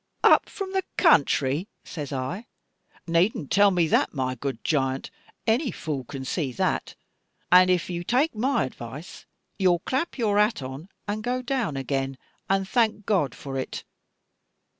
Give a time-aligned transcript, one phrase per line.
[0.23, 2.47] 'Up from the country!' says I,
[3.05, 5.11] 'needn't tell me that, my good giant;
[5.45, 6.95] any fool can see that.
[7.51, 9.27] And if you take my advice,
[9.59, 12.17] you'll clap your hat on, and go down again,
[12.49, 13.83] and thank God for it.